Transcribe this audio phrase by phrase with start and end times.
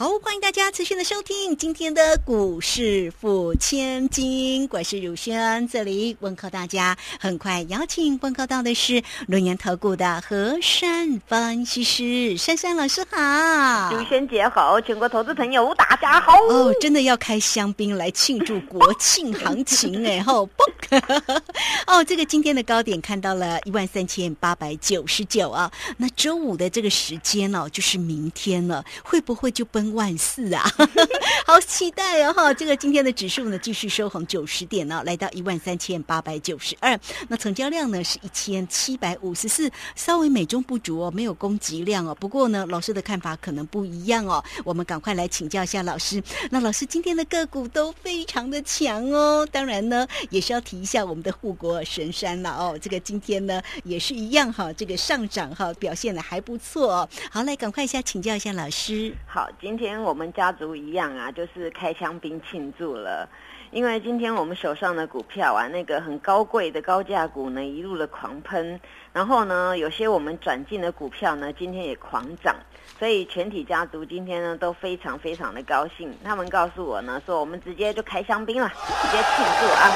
[0.00, 6.96] 好，欢迎大家持续的收听今天的股市付千金，我是汝轩，这里问候大家。
[7.20, 16.32] 很快邀请问候到的是龙岩投顾的何山分析师珊珊老师好，汝轩姐好，全国投资朋友大家好。
[16.48, 20.48] 哦，真的要开香槟来庆祝国庆行情哎吼，
[20.88, 21.02] 嘣！
[21.86, 30.64] 哦，这个今天的高点看到了一万三千八百九十九啊，那周五的这个时间哦，就是明天了，会不会就万四啊，
[31.46, 32.32] 好期待哦！
[32.32, 36.98] 哈，这个今天的指数呢继续收红九十点呢，来到一万三千八百九十二。
[37.28, 42.14] 那成交量呢是一千七百五十四，稍微美中不足哦，没有供给量哦。
[42.14, 44.42] 不过呢，老师的看法可能不一样哦。
[44.64, 46.22] 我们赶快来请教一下老师。
[46.50, 52.78] 那老师今天的个股都非常的强哦，当然呢也是要提一下我们的护国神山了哦。
[52.80, 57.08] 这个今天呢也是一样哈，这个上涨哈表现的还不错哦。
[57.30, 59.14] 好，来赶快一下请教一下老师。
[59.26, 63.26] 好，今今天我们家族一样啊，就是开香槟庆祝了，
[63.70, 68.78] 因为今天我们手上的股票啊，那个很高贵的高价股呢，一路的狂喷，
[69.10, 72.54] 然后呢，有些我们转进的股票呢，今天也狂涨，
[72.98, 76.14] 所以全体家族今天呢都非常非常的高兴。
[76.22, 79.90] 他们告诉我呢，说我们直接就开香槟了，直接庆祝啊。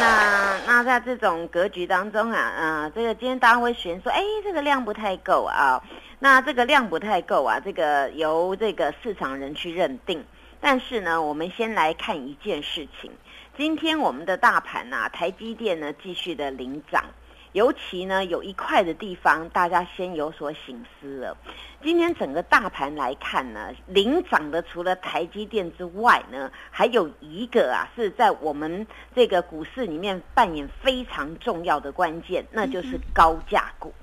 [0.00, 5.78] 那那在这种格局当中啊，啊，这个今天大家会选说，哎，这个量不太够啊。
[6.20, 10.24] 那这个量不太够啊，这个由这个市场人去认定。
[10.60, 13.12] 但是呢，我们先来看一件事情。
[13.56, 17.04] 今天我们的大盘呐，台积电呢继续的领涨，
[17.52, 21.36] 尤其呢有一块的地方，大家先有所醒思了。
[21.84, 28.84] 今天整个大盘来看呢，领涨的除了台积电之外呢，还有一个啊是在我们
[29.14, 33.94] 这个股市里面扮演非常重要的关键，那就是高价股。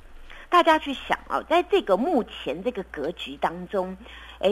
[0.56, 3.98] 大家去想啊，在这个目前这个格局当中，
[4.40, 4.50] 哎，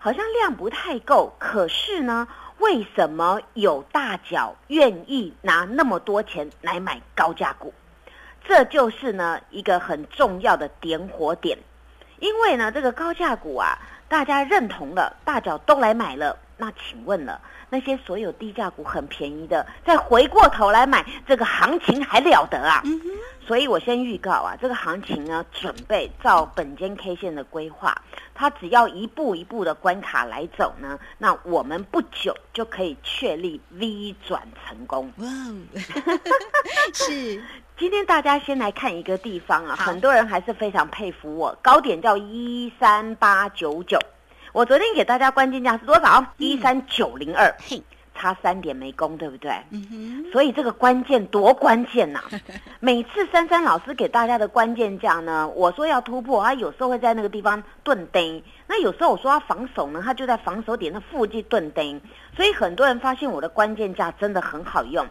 [0.00, 1.36] 好像量不太够。
[1.38, 2.26] 可是呢，
[2.58, 7.72] 为什么有大脚愿意拿那么多钱来买高价股？
[8.44, 11.56] 这就是呢一个很重要的点火点。
[12.18, 13.78] 因为呢，这个高价股啊，
[14.08, 16.36] 大家认同了，大脚都来买了。
[16.56, 22.82] 那请问了，那些所有低价股很便宜的，再回过头来买，这个行情还了得啊？
[23.46, 27.94] 所以我先预告啊，这个行情呢，准备照本间 K 线的规划，
[28.34, 35.12] 它只要一步一步的关卡来走呢，那我们不久就可以确立 V 转成功。
[35.18, 35.26] 哇，
[36.92, 37.42] 是。
[37.78, 43.98] 今天大家先来看一个地方啊，很多人还是非常佩服我，高点叫一三八九九，
[44.56, 46.24] 我昨天给大家关键价是多少？
[46.38, 47.54] 一三九零二。
[48.14, 49.52] 差三点没攻，对不对？
[49.68, 50.32] 嗯哼。
[50.32, 52.22] 所以这个关键多关键呐！
[52.80, 62.00] 每次珊珊老师给大家的关键价呢，我说要突破，他有时候会在那个地方顿钉；那有时候我说要防守呢，他就在防守点的附近顿钉。
[62.34, 65.06] 所以很多人发现我的关键价真的很好用。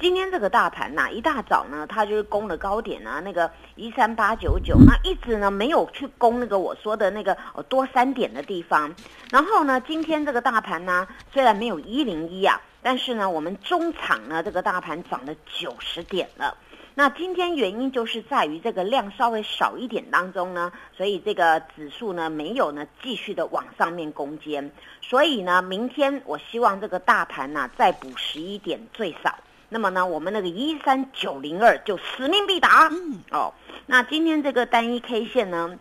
[0.00, 7.36] 今天这个大盘呐，一大早呢，它就是攻了高点啊，那个一三八九九，那一直呢没有去攻那个我说的那个
[7.68, 8.94] 多三点的地方。
[9.30, 16.56] 然后呢，今天这个大盘呢，虽然没有一零一啊，但是呢，我们中场呢这个大盘涨了九十点了。
[16.94, 24.72] 那今天原因就是在于这个量稍微少一点当中呢，所以这个指数呢没有呢继续的往上面攻坚。
[25.02, 29.36] 所以呢，明天我希望这个大盘呢再补十一点最少。
[29.72, 32.88] 那么呢，我们那个一三九零二就使命必达。
[32.90, 33.54] 嗯，哦，
[33.86, 35.78] 那今天这个单一 K 线呢，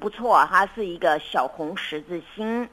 [0.00, 2.68] 不错啊，它是一个小红十字星。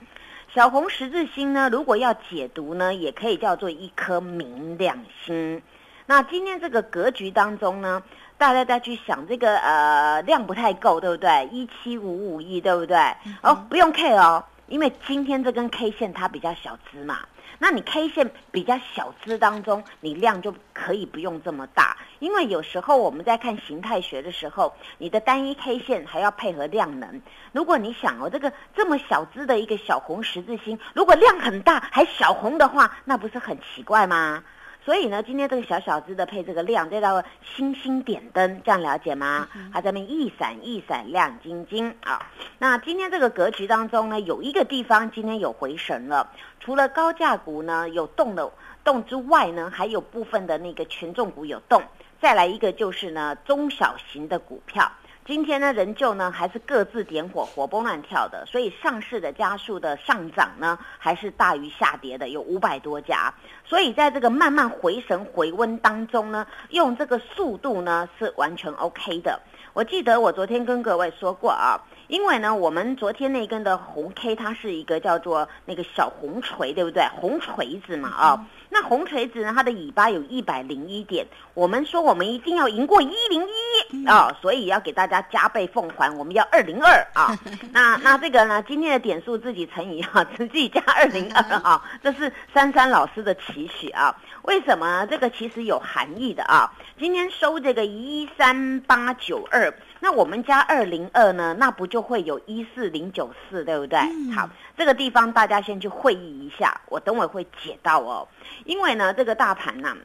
[0.51, 5.61] 小红十字星呢，如果要解读呢，也可以叫做一颗明亮星。
[6.07, 8.01] 那今天这个格局当中呢，
[8.39, 11.47] 大家再去想这个呃量不太够，对不对？
[11.51, 12.97] 一七五五亿，对不对？
[13.43, 17.19] 哦，不用 K 哦，因为今天这根 K 线它比较小只嘛。
[17.59, 27.21] 那你 K 线比较小支当中，你量就可以不用这么大，因为有时候我们在看形态学的时候，你的单一 K 线还要配合量能。
[27.51, 34.43] 如果你想哦，这个这么小支的一个小红十字星，如果量很大还小红的话，那不是很奇怪吗？
[34.83, 39.47] 所以呢，今天这个小小只的配这个亮，这叫星星点灯，这样了解吗？
[39.71, 42.25] 它这边一闪一闪亮晶晶啊。
[42.57, 48.51] 那今天这个格局当中呢，有一个地方今天有回神了，除了高价股呢有动的
[48.83, 51.83] 动之外呢，还有部分的那个权重股有动。
[52.21, 54.91] 再来一个就是呢中小型的股票。
[55.29, 63.31] 今天呢，仍旧呢还是各自点火，活蹦乱跳的，所以上市的家数的上涨呢，还是大于下跌的，有五百多家。
[63.63, 69.39] 所以在这个慢慢回神回温当中呢，用这个速度呢是完全 OK 的。
[69.73, 71.79] 我记得我昨天跟各位说过啊。
[72.07, 77.07] 因为呢，我们昨天那根的红 K，它是一个叫做那个小红锤，对不对？
[77.21, 78.47] 红锤子嘛，啊，
[78.89, 81.23] 红锤子呢，它的尾巴有一百零一点。
[81.53, 87.37] 我们说我们一定要赢过一零一啊，所以要给大家加倍奉还，我们要二零二啊。
[87.71, 94.17] 那那这个呢，今天的点数自己乘以哈， 自己加二零二啊，这是珊珊老师的期许啊。
[94.41, 95.05] 为什么？
[95.05, 96.73] 这个其实有含义的啊。
[96.97, 99.71] 今天收这个一三八九二。
[100.01, 101.55] 那我们加二零二呢？
[101.59, 103.99] 那不就会有一四零九四，对不对？
[104.33, 108.27] 好，这个地方大家先去会议一下，我等会会解到哦。
[108.65, 109.95] 因为呢，这个大盘呢，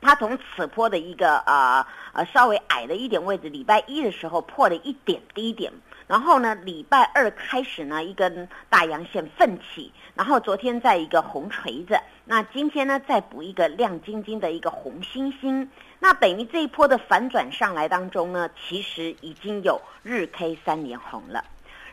[0.00, 5.72] 它从此坡的一个呃呃稍微矮的一点位置，礼拜一的时候破了一点低点。
[6.08, 15.70] 然后呢，礼拜二开始呢，一根大阳线奋起，然后昨天在一个红锤子，那今天呢再补一个亮晶晶的一个红星星，
[16.00, 21.44] 那等于这一波的反转上来当中呢，其实已经有日 K 三连红了。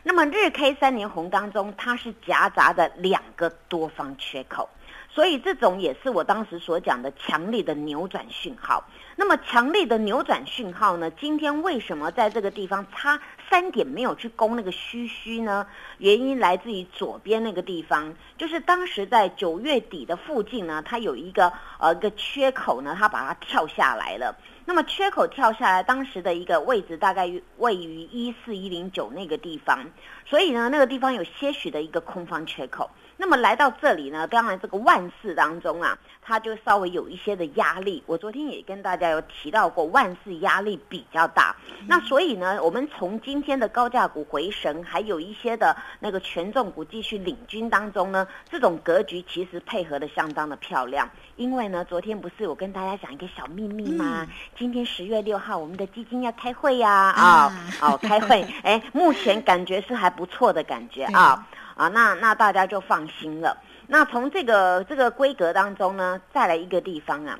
[0.02, 4.68] 那么日 K 三连红当中，它是夹杂的两个多方缺口，
[5.10, 8.82] 所以这种也是我当时所讲的强烈的扭转讯号。
[9.16, 11.10] 那么强烈的扭转讯号呢？
[11.10, 13.18] 今天为什么在这个地方差
[13.48, 15.66] 三点没有去攻那个虚虚呢？
[15.98, 24.36] 原因来自于左边那个地方，就是当时在九月底的附近呢，它有一个呃一个缺口呢，它把它跳下来了。
[24.64, 29.88] 那么缺口跳下来，当时的一个位置大概位于一四一零九那个地方，
[30.24, 32.90] 所以呢，那个地方有些许的一个空方缺口。
[33.16, 38.02] 那么来到这里呢，当然这个万事当中啊，它就稍微有一些的压力。
[38.06, 41.56] 我昨天也跟大家有提到过，万事压力比较大。
[41.86, 51.08] 那所以呢，我们从今天的高价股回神，还有一些的那个权重股继续领军当中呢，这种格局其实配合的相当的漂亮。
[51.36, 54.26] 因为呢，昨天不是我跟大家讲一个小秘密吗？
[54.58, 56.90] 今天十月六号，我们的基金要开会呀！
[56.90, 61.46] 啊，哦，开会，哎，目前感觉是还不错的感觉啊。
[61.76, 63.56] 啊，那那大家就放心了。
[63.86, 67.38] 那从这个这个规格当中呢，再来一个地方啊，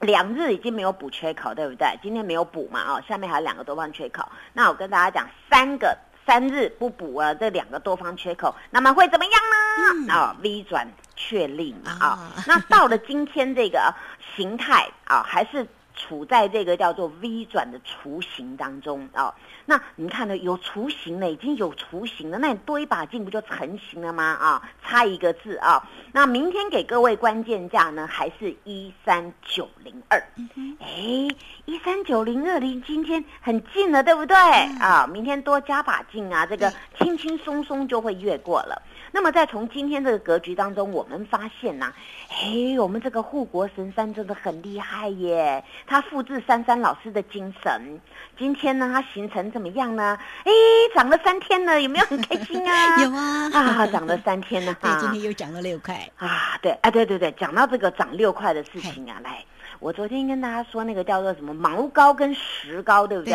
[0.00, 1.98] 两日已经没有补缺口，对不对？
[2.02, 4.26] 今天没有补嘛，哦，下面还有两个多方缺口。
[4.52, 10.14] 那我跟大家讲，三个三日不补啊，这两个多方缺口，那么会怎么样呢？
[10.14, 13.92] 啊，V 转确立嘛，啊，那到了今天这个
[14.36, 15.66] 形态啊，还是。
[15.98, 19.34] 处在这个叫做 V 转的雏形当中啊，
[19.66, 20.36] 那你看呢？
[20.36, 24.22] 有雏形了，已经有雏形了，那你多一把劲不就成型了吗？
[24.22, 25.82] 啊，差一个字啊。
[26.12, 30.22] 那明天给各位关键价呢，还是一三九零二。
[30.78, 31.28] 哎，
[31.64, 34.36] 一三九零二离今天很近了，对不对？
[34.80, 38.80] 啊，明天多加把劲啊，这个轻轻松松就会越过了。
[39.10, 41.92] 那么，在从今天这个格局当中，我们发现呐，
[42.28, 45.62] 嘿，我们这个护国神山真的很厉害耶！
[45.86, 48.00] 它复制珊珊老师的精神，
[48.38, 50.18] 今天呢，它形成怎么样呢？
[50.44, 50.52] 哎，
[50.94, 53.00] 涨了三天了，有没有很开心啊？
[53.02, 56.58] 有啊，啊，涨了三天了， 对，今天又涨了六块啊！
[56.60, 59.44] 对，哎，对对对，讲到这个涨六块的事情啊，来，
[59.80, 63.34] 我昨天跟大家说那个叫做什么毛膏跟石膏，对不对？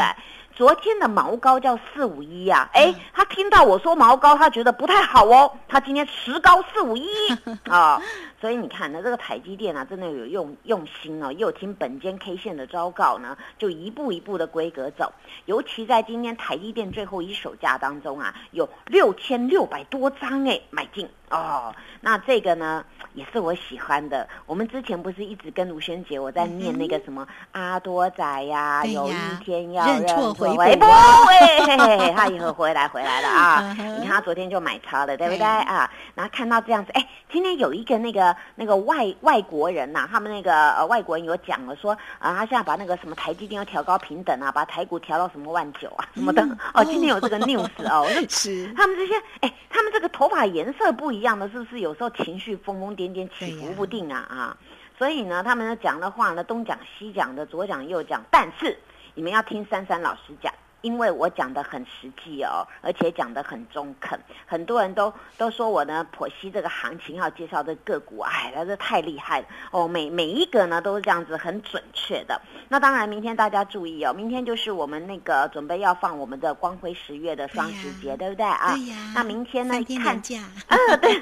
[0.56, 7.08] 昨天的毛膏叫四五一呀，哎，他听到我说毛膏，他觉得不太好哦，他今天石膏四五一。
[7.68, 8.00] 啊，
[8.44, 15.14] 所以你看呢，这个台积电啊，真的有用用心哦，又听本间 K 线的昭告呢，就一步一步的规格走，
[15.46, 22.84] 尤其在今天台积电最后一手价当中啊，有六千六百多张哎，买进哦，那这个呢？
[23.14, 24.28] 也是我喜欢的。
[24.48, 30.86] 我们之前不是一直跟卢轩姐我在念那个什么阿多仔呀，有一天要认错回补。
[30.86, 33.78] 哎，他以后回来回来了啊！
[34.02, 35.88] 你看他昨天就买超了，对不对啊？
[36.16, 46.44] 然后看到这样子，哎，今天有一个那个那个外外国人呐，他们那个呃外国人有讲了说啊，他现在把那个什么台积电要调高平等啊，把台股调到什么万九啊什么的。
[46.74, 53.04] 哦，今天有这个 news 哦， 是他们这些哎，他们这个头发颜色不一样的，是不是有时候情绪疯疯癫？
[53.04, 54.58] 点点起伏不定啊啊，
[54.98, 58.80] 所以呢，他们讲的话呢，东讲西讲的，左讲右讲，但是
[59.14, 60.54] 你们要听珊珊老师讲。
[60.84, 72.40] 因为我讲的很实际哦，而且讲的很中肯，很多人都都说我呢剖析这个行情要介绍的个股，哎，那这太厉害了哦，每每一个呢都是这样子很准确的。
[72.68, 78.76] 那当然，明天大家注意哦，明天就是我们那个准备要放我们的光辉十月的双十节，对不对啊？
[78.76, 78.96] 对呀。
[79.16, 81.18] 那明天呢看价，啊，对，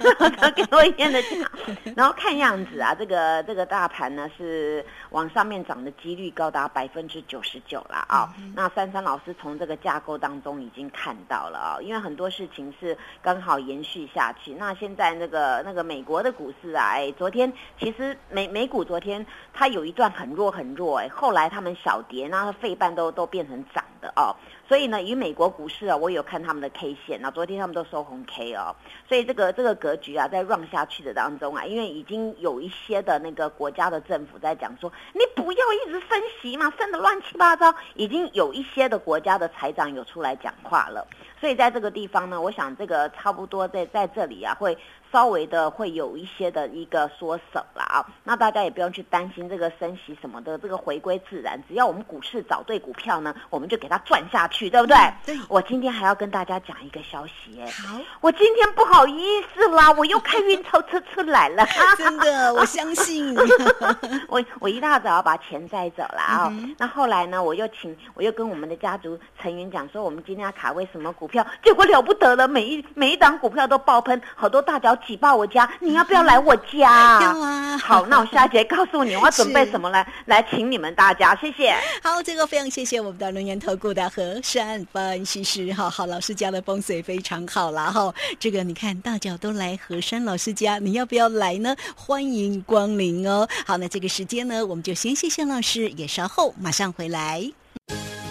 [0.56, 1.30] 给我一天的价。
[1.96, 8.34] 然后看样子啊，这个这个大盘呢是往上面涨的几率高达百分之九十九了啊。
[8.56, 14.54] 那珊珊老师从从这个架构当中已经看到了啊，因为很多事情是刚好延续下去。
[14.54, 24.34] 那现在那个那个美国的股市啊，哎，昨天其实美美股昨天它有一段很弱很弱，哎，后来他们小跌，那费半都都变成涨的哦。
[24.72, 28.74] 所以呢，以美国股市啊，我有看他们的 K 线那昨天他们都收红 K 哦，
[29.06, 41.06] 所以这个这个格局啊，在 run 下去的当中啊，因为已经有一些的那个国家的政府在讲说，你不要一直升息嘛，升的乱七八糟，已经有一些的国家的财长有出来讲话了，
[41.42, 44.78] 所以在这个地方呢，我想这个差不多在在这里啊会。
[45.12, 54.96] 稍微的会有一些的一个缩手了啊，那大家也不用去担心这个升息什么的，这个回归自然，只要我们股市找对股票呢，我们就给它赚下去，对不对？
[55.26, 55.38] 对。
[55.50, 61.66] 我今天还要跟大家讲一个消息，哎，好，我今天不好意思啦，我又开运钞车出来了，
[61.98, 63.36] 真的，我相信。
[64.30, 74.96] 我我一大早把钱带走了啊，那后来呢，我又请，我又跟我们的家族成员讲说，我们今天要卡位什么股票，结果了不得了，每一每一档股票都爆喷，好多大脚。
[75.08, 77.22] 挤爆我家， 你要不要来我家？
[77.22, 77.78] 要啊！
[77.82, 81.76] 好，那我下一节告诉你，我要准备什么来 来请你们大家，谢谢。
[82.04, 88.14] 好，这个非常谢谢我们的龙岩投顾的何山分析师哈，好老师家的风水非常好啦哈。
[88.40, 91.76] 这个你看大家都来何山老师家，你要不要来呢？
[91.96, 93.48] 欢迎光临哦。
[93.66, 97.42] 好，那这个时间呢，我们就先谢谢老师，也稍后马上回来。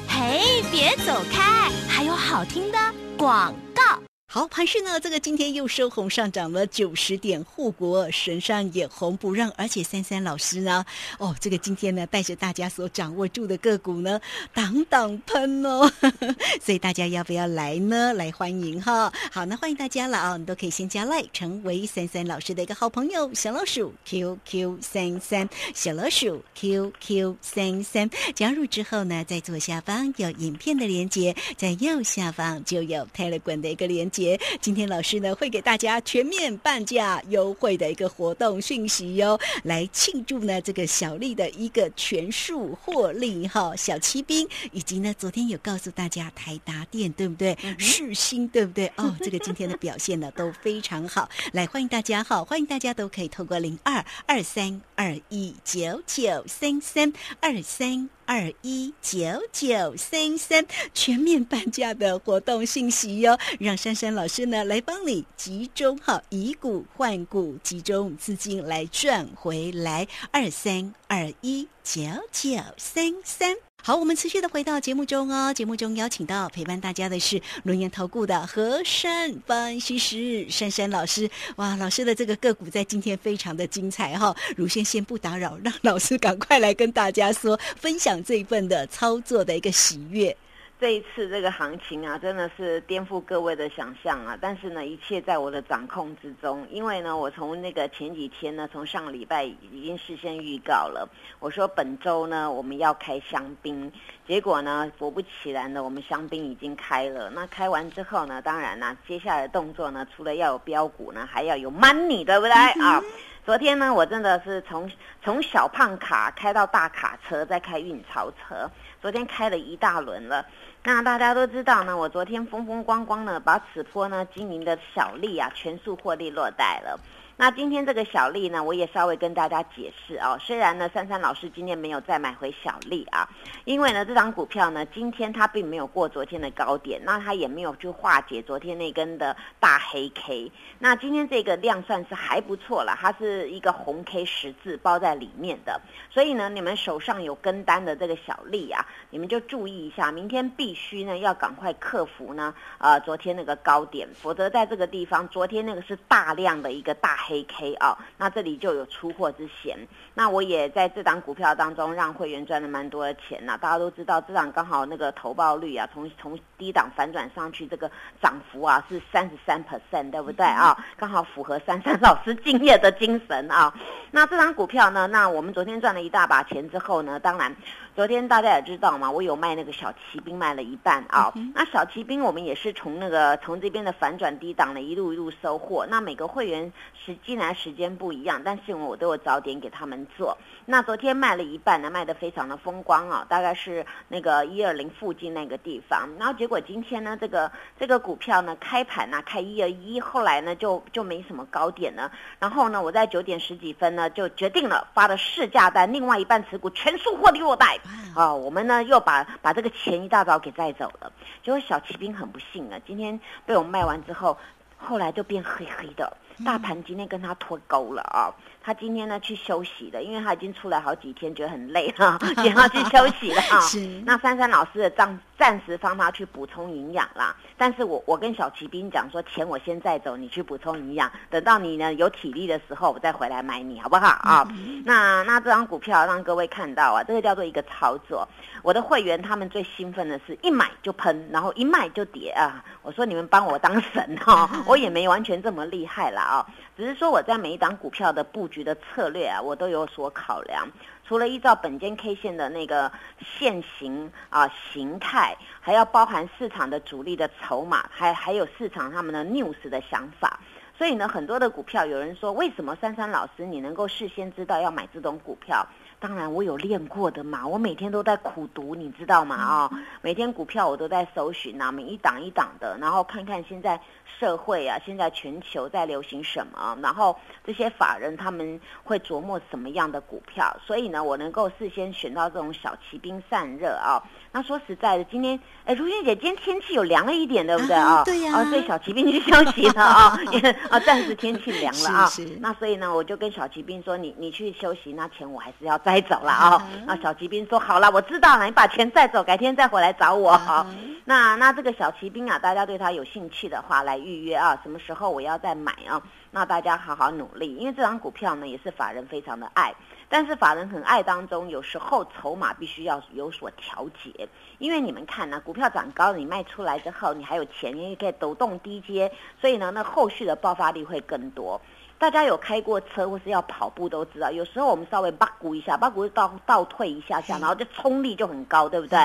[0.09, 2.79] 嘿，别走开，还有好听的
[3.17, 4.10] 广告。
[4.33, 5.01] 好，盘市呢？
[5.01, 10.87] 这个今天又收红，上涨了九十点，护国神上也红不让，而且三三老师呢，
[11.19, 14.21] 哦，这个今天呢，带着大家所掌握住的个股呢，
[14.55, 15.91] 挡挡喷哦，
[16.63, 18.13] 所以大家要不要来呢？
[18.15, 19.13] 来欢迎哈！
[19.33, 20.37] 好，那欢迎大家了啊！
[20.37, 34.20] 你都可以先加赖，成为三三老师的一个好朋友，小老鼠 QQ 三三，小老鼠 QQ 三三，加入之后呢，在左下方有影片的连接，在右下方就有 Telegram 的一个连接。
[34.61, 47.57] 今天老师呢会给大家全面半价优惠的一个活动讯息哟，来庆祝呢这个小丽的一个全数获利哈，小骑兵以及呢昨天有告诉大家台达店对不对？
[47.79, 48.87] 世新对不对？
[48.97, 58.09] 哦，这个今天的表现呢都非常好，来欢迎大家哈，欢迎大家都可以透过零二二三二一九九三三二三。
[58.31, 59.19] 二一九
[59.51, 70.07] 九三三全面半价的活动信息哟，让珊珊老师呢来帮你集中哈以股换股，集中资金来赚回来。
[70.31, 73.70] 二三二一九九三三。
[73.83, 75.55] 好，我们持续的回到节目中哦。
[75.55, 81.31] 节目中邀请到陪伴大家的是轮研投顾的和山分析师珊珊老师。
[81.57, 84.37] 哇，老师的这个个股在今天非常的精彩哈。
[84.55, 90.37] 如先先不打扰，让老师赶快来跟大家说分享这一份的操作的一个喜悦。
[90.81, 94.35] 这一次这个行情啊，真的是颠覆各位的想象啊！
[94.41, 96.67] 但是呢，一切在我的掌控之中。
[96.71, 101.07] 因为呢，我从那个前几天呢，从上个礼拜已经事先预告了，
[101.39, 103.93] 我说本周呢我们要开香槟。
[104.27, 107.29] 结果呢，果不其然的，我们香槟已经开了。
[107.29, 113.03] 那开完之后呢，当然呢，接下来的动作呢，除了要有标股呢，还要有 money，对不对啊？
[113.45, 114.91] 昨天呢，我真的是从
[115.25, 118.71] 从小胖卡开到大卡车，再开运钞车。
[119.01, 120.45] 昨天开了一大轮了。
[120.85, 127.01] 那大家都知道呢，我昨天风风光光呢，把此波呢经营的小利啊全数获利落袋了。
[127.41, 130.37] 那今天这个小丽呢，我也稍微跟大家解释哦。
[130.39, 133.27] 虽然呢，珊珊老师今天没有再买回小丽啊，
[133.65, 140.53] 因为呢，这张股票呢，今天它并没有过昨天的高点，那它也没有去化解昨天那根的大黑 K。
[140.79, 145.81] 那今天这个量算是还不错了，它是一个红 K 十字包在里面的，
[146.11, 157.17] 所以呢，你们手上有跟单的这个小丽啊，你们就注意一下，明天必须呢要赶快克服呢，呃，昨天那个高点，否则在这个地方，昨天那个是大量的一个大。
[157.30, 159.79] 黑 K 啊，那这里就有出货之嫌。
[160.15, 163.57] 那我也在这档股票当中让会员赚了蛮多的钱呐。
[163.57, 170.77] 大家都知道，这档刚好那个投报率啊，从从低档反转上去，这个涨幅啊是三十三 percent，对不对啊？
[170.97, 173.73] 刚好符合珊珊老师敬业的精神啊。
[174.11, 177.55] 那这档股票呢，那我们昨天赚了一大把钱之后呢，当然。
[178.01, 181.31] 昨天大家也知道嘛，我有卖那个小骑兵，卖了一半啊。
[181.55, 185.85] 那小骑兵我们也是从那个从这边的反转低档呢一路一路收获。
[185.87, 190.35] 那每个会员实进来时间不一样，但是我都有早点给他们做。
[190.65, 196.09] 那昨天卖了一半呢，卖的非常的风光啊，大概是那个一二零附近那个地方。
[196.19, 202.11] 然后结果今天呢，这个这个股票呢开盘呢开一二一，后来呢就就没什么高点呢。
[202.39, 207.79] 然后呢，我在九点十几分呢就决定了发了市价单，另外一半持股全数获利落袋。
[208.15, 211.13] 啊，我们呢又把把这个钱一大早给带走了。
[211.43, 214.37] 结果小骑兵很不幸啊，今天被我卖完之后，
[214.77, 216.17] 后来就变黑黑的。
[216.45, 218.33] 大盘今天跟他脱钩了啊！
[218.63, 223.61] 他今天呢去休息了，因为他已经出来好几天，觉得很累了， 也要去休息了啊。
[224.05, 227.35] 那珊珊老师的账暂时帮他去补充营养啦。
[227.57, 234.47] 但是我我跟小骑兵讲说，钱我先带走，你去补充营养，等到你呢有体力的时候，我再回来买你，好不好啊？
[234.85, 238.27] 那那这张股票让各位看到啊，这个叫做一个操作。
[238.63, 242.63] 我的会员他们最兴奋的是一买就喷，然后一卖就跌啊！
[242.83, 246.47] 我说你们帮我当神哈， 我也没完全这么厉害啦啊，
[246.81, 250.67] 只是说我在每一档股票的布局的策略啊，我都有所考量。
[251.07, 260.41] 除了依照本间 K 线的那个线形啊形态，还要包含市场的主力的筹码，还还有市场他们的 news 的想法。
[260.79, 265.67] 所以呢，很多的股票有人说，为什么珊珊老师你能够事先知道要买这种股票？
[266.01, 269.37] 当然，我有练过的嘛，我每天都在苦读，你知道吗？
[269.37, 273.79] 啊，每天股票我都在搜寻啊，每一档一档的，然后看看现在
[274.19, 277.15] 社会啊，现在全球在流行什么，然后
[277.45, 284.03] 这些法人他们会琢磨什么样的股票，所以呢，我能够事先选到这种小骑兵散热啊。
[284.33, 288.05] 那说实在的，今天哎，如萱姐，今天天气有凉了一点，对不对啊？
[288.05, 288.33] 对呀。
[288.37, 290.17] 啊，所以小骑兵去休息了啊，
[290.71, 292.11] 啊，暂时天气凉了啊。
[292.39, 296.65] 那所以呢，我就跟小骑兵说，你你去休息，那钱我还是要摘走了啊。
[296.87, 300.65] 那小骑兵说好了，我知道了，你把钱摘走，改天再回来找我啊。
[301.05, 306.01] 那那这个小骑兵啊，大家对他有兴趣的话，来预约啊，什么时候我要再买啊？
[306.31, 309.75] 那大家好好努力，因为这张股票呢，也是法人非常的爱。
[310.13, 321.61] 但是法人很爱当中，有时候筹码必须要有所调节，因为你们看呢，股票涨高了，你卖出来之后，你还有钱，你也可以抖动低阶，所以呢，那后续的爆发力会更多。
[321.97, 328.99] 大家有开过车或是要跑步都知道，有时候我们稍微八股一下，八股倒倒退一下下，然后就冲力就很高，对不对？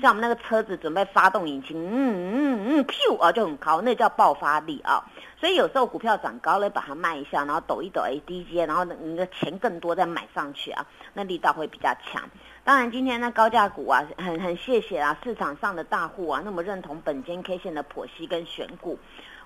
[0.00, 5.02] 像我们那个车子准备发动引擎，嗯嗯嗯，噗啊就很高，那叫爆发力啊。
[5.42, 12.22] 所以有时候股票涨高了，把它卖一下，然后抖一抖 A D 接，然后你的钱更多再买上去啊，那力道会比较强。
[12.62, 18.96] 当然今天呢高价股啊，很很谢谢啊市场上的大户啊，那么认同本间 K 线的剖析跟选股。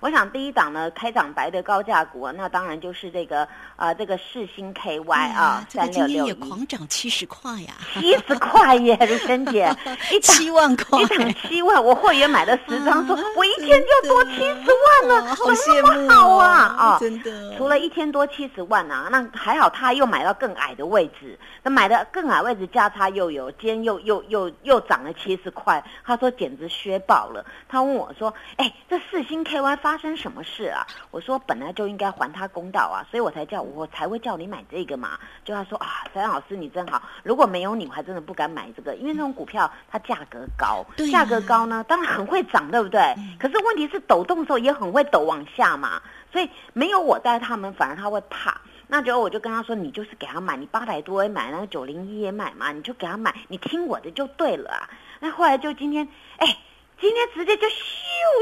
[0.00, 9.74] 我想第一档呢，开涨白的高价股，那当然就是这个啊，这个世星 KY 啊，三六六也狂涨七十块呀，七十块耶，如萱姐，
[10.12, 14.70] 一七万块，一涨七万，我会员买了十张，说我一天就多七十
[15.02, 16.56] 万了，好羡慕好啊？
[16.78, 29.85] 啊，真的，除了一天多七十万啊，那还好他又买到更矮的位置，那买的更矮位置价差又有，今天又又又又涨了七十块，他说简直削爆了，他问我说，哎，这四星 KY。
[29.86, 30.84] 发生什么事啊？
[31.12, 35.10] 我说本来就应该还他公道啊，所以我才叫我才会叫你买这个嘛。
[35.44, 43.00] 就他说啊，陈老师你真好，如果没有你，我还真的不敢买这个，因为那种股票它价格高，价格高呢，当然很会涨，对不对？
[43.38, 48.60] 可是问题是抖动的时候也很会抖往下嘛，所以没有我带他们，反而他会怕。
[48.88, 54.90] 那之后我就跟他说，你就是给他买，你八百多也买，那个九零一也买嘛，你就给他买，你听我的就对了啊。
[55.20, 56.58] 那后来就今天，哎。
[57.00, 57.72] 今天直接就咻，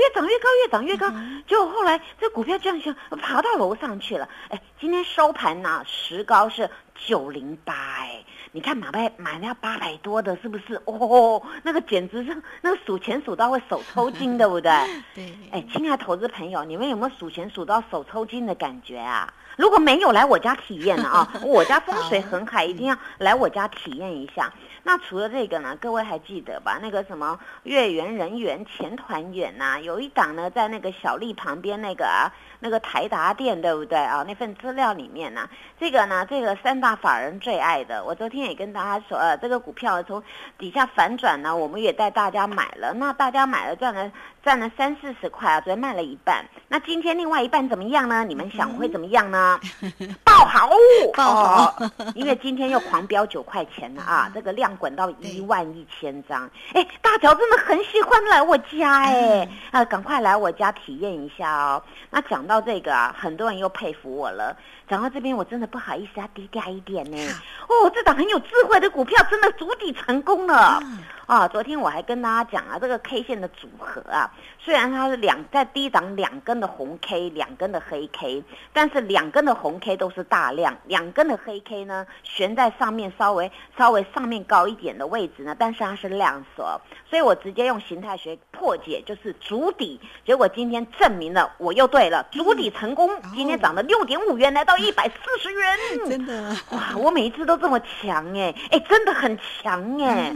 [0.01, 1.11] 越涨越高，越涨越高，
[1.47, 4.29] 结果后来这股票这样就爬到楼上去了。
[4.49, 10.75] 哎，今天收盘呢，时高是九零八，哎，你看马拜买那八百多的，是不是？
[10.87, 14.71] 哦，那个简直是那个数钱数到会手抽筋，对不对？
[15.15, 15.33] 对。
[15.51, 19.33] 哎，亲爱的投资朋友，你们有没有数钱数到手抽筋的感觉啊？
[19.57, 24.53] 如果没有来我家体验的啊， 我家风水很好，一定要来我家体验一下。
[24.87, 26.79] 那除了这个呢，各位还记得吧？
[26.83, 32.31] 那个什么月圆人圆钱团圆呐，有一档呢，在那个小丽旁边那个啊。
[32.61, 34.25] 那个台达店对不对啊？
[34.27, 35.47] 那份资料里面呢，
[35.79, 40.23] 这个呢，这个三大法人最爱的，我昨天也跟大家说，呃，这个股票从
[40.59, 44.13] 底下反转呢，我们也带大家买了，那大家买了赚了
[44.45, 48.25] 赚了三四十块啊，昨天卖了一半，那今天另外一半怎么样呢？
[48.25, 49.59] 你们想会怎么样呢？
[50.25, 50.71] 爆好，
[51.15, 51.77] 爆好，
[52.15, 61.83] 因为今天又狂飙九块钱了啊，这个量滚到一万一千张，哎，大乔真的很喜欢来我家哎，啊，赶快来我家体验一下哦。
[62.11, 62.55] 那讲到。
[62.55, 64.57] 到这个啊，很多人又佩服我了。
[64.89, 67.19] 讲到这边，我真的不好意思啊低调一点呢。
[67.67, 70.81] 哦，这档很有智慧的股票，真的足底成功了。
[71.27, 78.43] 啊，昨天我还跟大家讲啊，这个 K 线的组合啊，虽然它是两在低档两根的红 K，两根的黑 K，
[78.73, 90.01] 但是两根的红 K 都是大量，两根的黑 K 呢悬在上面稍微稍微上面高一点的位置呢，但是它是量缩，所以我直接用形态学破解，就是主底。
[90.25, 96.97] 结果今天证明了我又对了，主底成功，今天涨了六点五元，来到一百四十元，真的哇！
[96.97, 100.33] 我每一次都这么强哎哎，真的很强哎。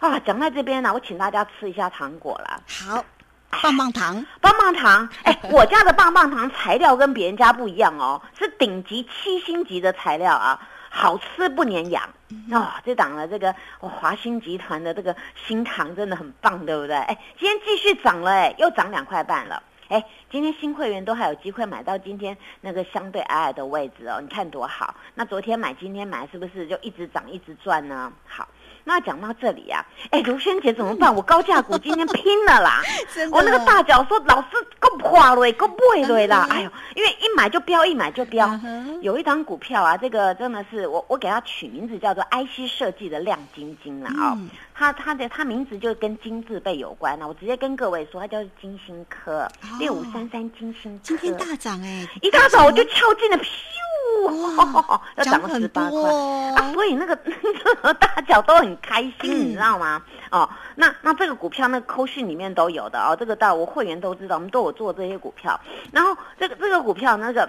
[0.00, 2.62] 啊，讲在这边呢，我请大家吃一下糖果了。
[2.66, 3.04] 好，
[3.50, 5.08] 棒棒糖，棒棒糖。
[5.24, 12.08] 哎， 我家的棒棒糖材料跟别人家不一样哦，是顶级七星级的材料啊，好吃不粘牙。
[12.52, 15.14] 哦，这档了这个华兴集团的这个
[15.46, 16.96] 新糖真的很棒，对不对？
[16.96, 19.62] 哎，今天继续涨了，哎，又涨两块半了。
[19.88, 24.94] 哎，今天新会员都还有机会买到今天那个相对矮矮的位置哦，你看多好。
[25.14, 28.12] 那昨天买，今天买，是不是就一直涨一直赚呢？
[28.24, 28.46] 好。
[28.84, 31.14] 那讲到这里呀，哎，卢萱姐怎么办？
[31.14, 32.82] 我高价股今天拼了啦！
[33.30, 36.46] 我那个大脚说老师够破了，够背了啦！
[36.50, 38.58] 哎呦，因为一买就飙，一买就飙。
[39.02, 44.36] 有一张股票啊，这个真的是我我给它取名字叫做 IC 设计的亮晶晶了啊。
[44.74, 49.46] 它它的它名字就跟金字辈有关了，我直接跟各位说，它叫金星科
[49.78, 51.02] 六五三三金星科。
[51.02, 53.38] 今天大涨哎，一大早我就跳进了。
[54.26, 56.72] 哇，要涨了十八块啊！
[56.72, 57.16] 所以那个
[57.94, 60.02] 大脚都很开心，你知道吗？
[60.30, 65.58] 哦，那那这个股票那个扣讯里面都有的哦，这个到我会员都知道，我们都有做这些股票。
[65.92, 67.48] 然后这个这个股票那个，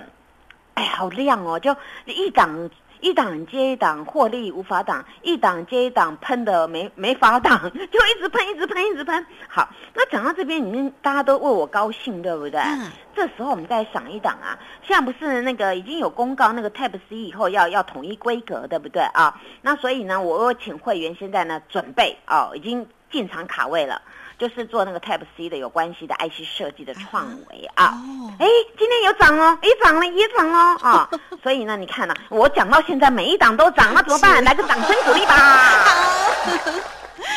[0.75, 2.69] 哎，好亮哦，就一档。
[3.01, 9.25] 一档接一档获利无法挡，一档接一档喷的没没法挡， 就一直喷，一直喷，一直喷。
[9.49, 12.59] 好，那讲到这边，你们大家都为我高兴，对不对？
[12.61, 12.89] 嗯。
[13.13, 19.37] 这时候我们再赏一档啊，现在不是那个已经有公告，那个 Type C 以后要要统一规格，对不对啊？
[19.61, 24.01] 那所以呢，我请会员现在呢准备哦，已经进场卡位了。
[24.37, 27.93] 就是做那个 Type C 的有关系的 IC 设计的创维啊，
[28.41, 31.08] 哎，今天有涨哦，哎涨了，也涨哦啊，
[31.43, 34.43] 所以呢，你看呢，我讲到现在每一档都涨，那怎么办？
[34.43, 35.36] 来个掌声鼓励吧。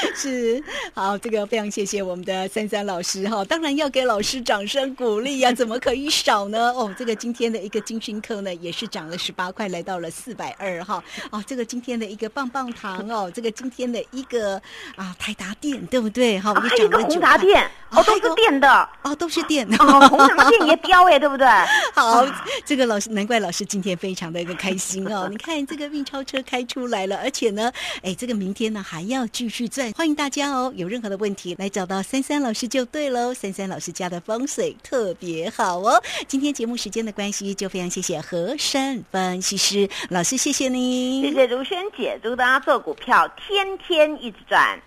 [0.14, 0.62] 是
[0.92, 6.72] 好，这个非常谢谢我们的三三老师哈，当然要给老师掌声鼓励呀，怎么可以少呢？
[6.72, 11.02] 哦，这个今天的一个金星科呢，也是涨了十八块，来到了四百二哈。
[11.30, 14.60] 哦，这个今天的一个棒棒糖哦，这个今天的一个
[14.96, 16.38] 啊台达电对不对？
[16.38, 21.46] 哈，还有一个宏达电哦，都是电的哦，都是电哦，宏达电也飙哎，对不对？
[21.94, 22.26] 好，
[22.64, 25.28] 这个老师难怪老师今天非常的一个开心哦。
[25.30, 29.93] 你看这个运钞车开出来了，而且呢，哎，这个明天呢还要继续赚。
[29.96, 30.72] 欢迎大家哦！
[30.74, 33.32] 有任何的问题来找到三三老师就对喽。
[33.32, 36.02] 三三老师家的风水特别好哦。
[36.26, 44.82] 今天节目时间的关系，就非常谢谢和山分析师老师，谢谢你，谢谢如萱姐，祝大家做股票天天一直赚。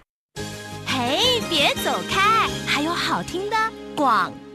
[0.86, 3.56] 嘿，别走开，还有好听的
[3.96, 4.47] 广告。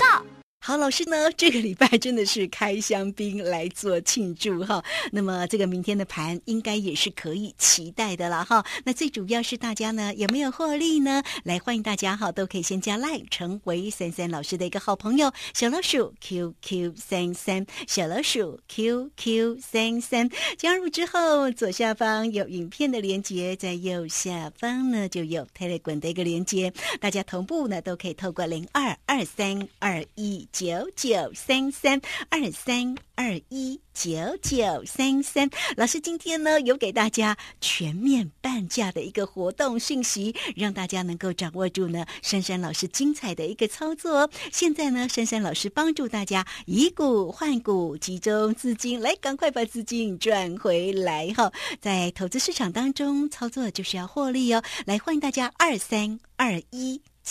[0.64, 1.29] 好，老师呢？
[1.37, 4.81] 这个礼拜真的是开香槟来做庆祝哈。
[5.11, 8.64] 那么这个明天的盘应该也是可以期待的了哈。
[8.85, 11.20] 那最主要是大家呢有没有获利呢？
[11.42, 20.31] 来欢迎大家哈，都可以先加 Line 成为三三老师的一个好朋友，小老鼠 QQ 三三，小老鼠 QQ 三三。
[20.57, 30.48] 加入之后，左下方有影片的连接，在右下方呢就有 Telegram 的一个连接，大家同步呢都可以透过零二二三二一。
[30.53, 34.12] 九九三三二三二一九
[34.43, 44.31] 九三三，老师今天呢有给大家全面半价的一个活动信息，让大家能够掌握住呢珊珊老师精彩的一个操作。
[44.53, 51.51] 现在呢，珊珊老师帮助大家以股换股，集中资金，来赶快把资金赚回来哈！
[51.81, 54.62] 在投资市场当中操作就是要获利哦。
[54.85, 57.01] 来欢迎大家二三二一。